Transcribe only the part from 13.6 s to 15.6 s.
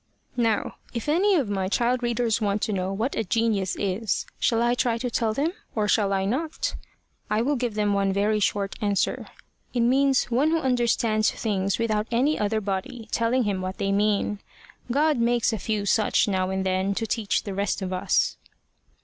what they mean. God makes a